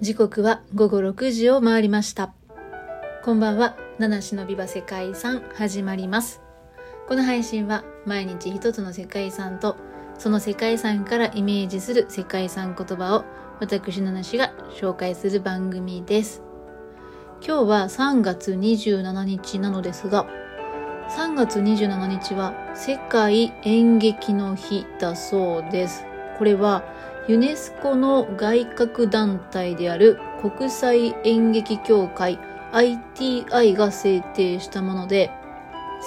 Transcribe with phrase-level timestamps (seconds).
[0.00, 2.32] 時刻は午後6時を回りました。
[3.22, 6.40] こんばんは、七種のビバ世界遺産始まります。
[7.06, 9.76] この配信は毎日一つの世界遺産と
[10.16, 13.26] その世界遺産からイメージする世界遺産言葉を
[13.60, 16.42] 私七種が紹介する番組です。
[17.46, 20.26] 今日は3月27日なのですが、
[21.10, 26.06] 3月27日は世界演劇の日だそうです。
[26.38, 26.84] これは
[27.28, 32.38] ユネスコの外郭団体である国際演劇協会
[32.72, 35.30] ITI が制定したもので、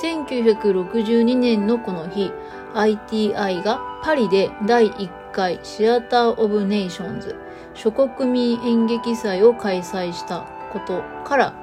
[0.01, 2.31] 1962年のこの日、
[2.73, 7.35] ITI がパリで第1回シアター・オブ・ネーションズ
[7.75, 11.53] 諸国民演劇祭を開催したことから、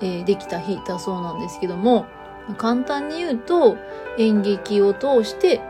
[0.00, 2.06] えーできた日だそうなんですけども、
[2.56, 3.76] 簡単に言うと
[4.18, 5.60] 演劇を通して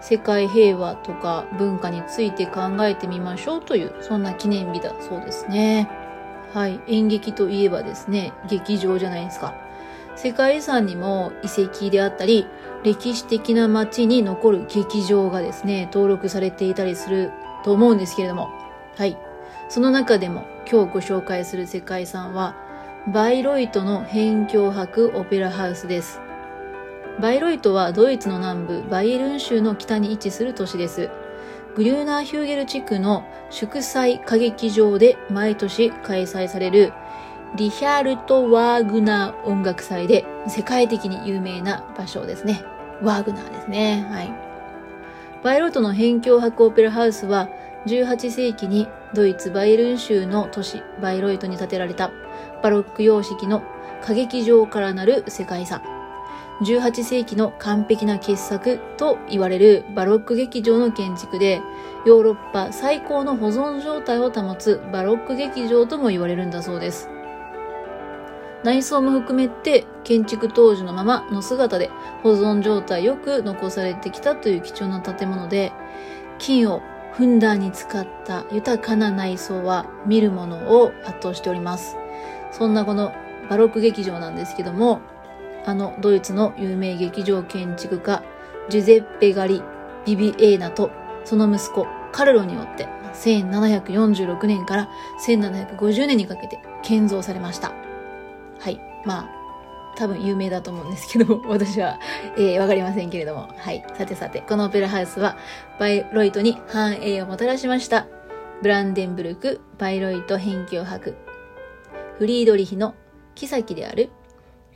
[0.00, 5.88] 世界平和とか文化について考えてみましょうというそんな記念日だそうですね。
[6.52, 6.80] はい。
[6.86, 9.54] 演劇といえばですね、劇場じゃないですか。
[10.14, 12.46] 世界遺産にも遺跡であったり、
[12.82, 17.32] 歴史的な街に残る劇場がですね、登録されていたりする
[17.64, 18.48] と思うんですけれども。
[18.96, 19.18] はい。
[19.68, 22.54] その中でも今日ご紹介する世界遺産は、
[23.12, 26.20] バイロイトの辺境博オペラハウスです。
[27.20, 31.08] バイロイトはドイツの南部バイエルン州の北に位置する都市です。
[31.74, 36.92] グリューナーヒューゲル地区の祝祭歌劇場で毎年開催される
[37.56, 42.62] リヒャルト・ワーグナー音楽祭で世界的に有名な場所ですね。
[43.02, 44.06] ワーグナーですね。
[44.10, 44.30] はい。
[45.42, 47.48] バイロイトの辺境博オペラハウスは
[47.86, 52.10] 18世紀にドイツバイルン州の都市バイロイトに建てられた
[52.62, 53.62] バロック様式の
[54.02, 55.95] 歌劇場からなる世界遺産。
[56.62, 61.60] 18世紀の完璧な傑作と言われるバロック劇場の建築で、
[62.06, 67.10] ヨーロッパ最高の保存状態を保つバロック劇場とも言われるんだそうです。
[68.64, 71.90] 内装も含めて建築当時のままの姿で
[72.22, 75.72] 保存状態よく残されてきたという貴重な建物で、
[76.38, 76.80] 金を
[77.12, 81.96] ふんだんに使った豊かな内装は見るものを圧倒しております。
[82.50, 83.12] そんなこの
[83.50, 85.00] バロック劇場なんですけども、
[85.66, 88.22] あのドイツの有名劇場建築家
[88.68, 89.62] ジュゼッペ・ガリ・
[90.06, 90.90] ビビエーナと
[91.24, 94.88] その息子カルロによって1746年から
[95.26, 97.72] 1750年にかけて建造されました。
[98.58, 98.80] はい。
[99.04, 99.30] まあ、
[99.96, 101.98] 多分有名だと思うんですけど、 私は、
[102.36, 103.48] えーわかりませんけれども。
[103.56, 103.84] はい。
[103.94, 105.36] さてさて、このオペラハウスは
[105.78, 108.06] バイロイトに繁栄をもたらしました。
[108.62, 111.14] ブランデンブルク・バイロイト辺境博。
[112.18, 112.94] フリードリヒの
[113.34, 114.10] 妃である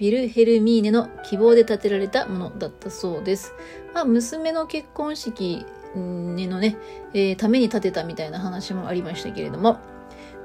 [0.01, 3.53] ウィルヘルミーネの希望で建てられたものだったそうです。
[3.93, 6.79] まあ、娘の結婚式のね、
[7.13, 9.79] えーために建てたみたいな話もありましたけれども、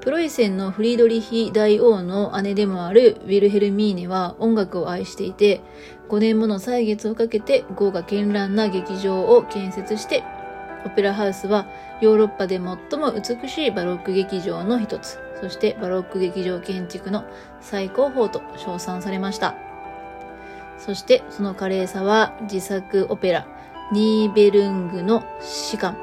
[0.02, 5.62] プロイセンのフリードリヒ大王の姉でもあるウィルヘルミーネは音楽を愛していて、
[6.10, 10.22] 5年もの歳月をかけて豪華絢爛な劇場を建設して、
[10.84, 11.66] オペラハウスは
[12.02, 17.24] ヨーロッパで最も美しいバロック劇場の一つ、そしてバロック劇場建築の
[17.60, 19.54] 最高峰と称賛されました。
[20.78, 23.46] そしてその華麗さは自作オペラ、
[23.92, 25.96] ニーベルングの士官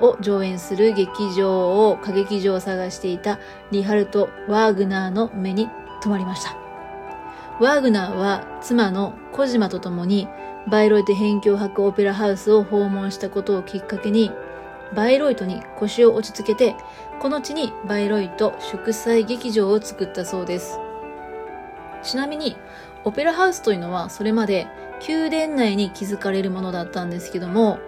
[0.00, 3.38] を上演する劇場を、歌劇場を探していた
[3.70, 5.68] リハルト・ワーグナーの目に
[6.02, 6.56] 留まりました。
[7.60, 10.28] ワーグナーは妻の小島と共に
[10.66, 14.32] バイロイト辺境博オペラハウスを訪問したことをきっかけに
[14.94, 16.76] バイロイトに腰を落ち着けて
[17.20, 20.78] この地にバイロイト祝祭劇場を作ったそうです。
[22.02, 22.56] ちなみに
[23.04, 24.66] オペラハウスというのはそれまで
[25.06, 27.78] 宮殿内に築かれるものだったんですけども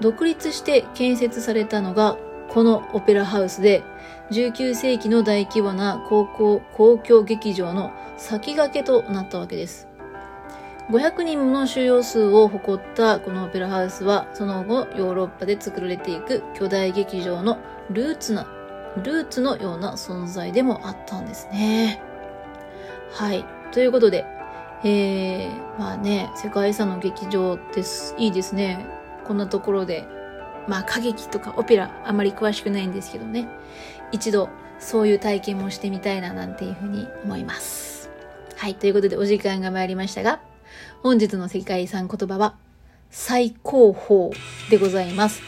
[0.00, 2.16] 独立して建設されたのが
[2.48, 3.82] このオペラハウスで
[4.30, 9.88] 19世紀の大規模な公共公共劇場の先駆けとなったわけです。
[10.90, 17.58] 500人もの収容数を誇ったこのオペラハウスはその後ヨーロッパで作られていく巨大劇場の
[17.90, 18.46] ルーツな、
[19.02, 22.00] ルーツのような存在でもあったんですね。
[23.10, 23.44] はい。
[23.72, 24.24] ということで、
[24.84, 28.14] えー、まあね、世界遺産の劇場です。
[28.16, 28.86] いいですね。
[29.24, 30.06] こんなところで、
[30.68, 33.48] まあ歌劇とかオペラあまり詳しくないんですけどね。
[34.12, 38.10] 一度そういう体験もしてみたいななんていうふうに思います。
[38.56, 38.76] はい。
[38.76, 40.40] ということでお時間が参りましたが、
[41.02, 42.56] 本日の世界遺産言葉は
[43.10, 44.30] 最高峰
[44.70, 45.40] でございます。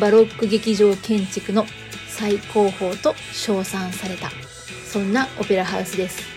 [0.00, 1.66] バロック劇場建築の
[2.08, 4.30] 最高峰と称賛された、
[4.86, 6.33] そんなオペラハウスです。